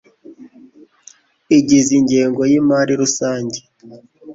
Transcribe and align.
igize 1.57 1.91
ingengo 1.99 2.41
y 2.51 2.53
imari 2.59 2.93
rusange 3.01 3.59